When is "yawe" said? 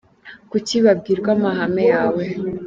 1.91-2.23